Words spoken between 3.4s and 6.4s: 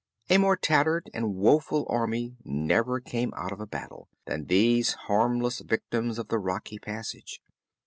of a battle, than these harmless victims of the